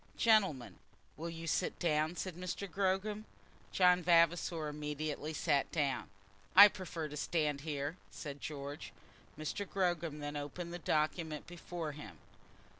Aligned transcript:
"Gentlemen, 0.17 0.79
will 1.15 1.29
you 1.29 1.45
sit 1.45 1.77
down?" 1.77 2.15
said 2.15 2.35
Mr. 2.35 2.67
Gogram. 2.67 3.25
John 3.71 4.01
Vavasor 4.01 4.67
immediately 4.67 5.31
sat 5.31 5.71
down. 5.71 6.09
"I 6.55 6.69
prefer 6.69 7.07
to 7.07 7.15
stand 7.15 7.61
here," 7.61 7.97
said 8.09 8.41
George. 8.41 8.93
Mr. 9.37 9.63
Gogram 9.69 10.17
then 10.17 10.35
opened 10.35 10.73
the 10.73 10.79
document 10.79 11.45
before 11.45 11.91
him. 11.91 12.17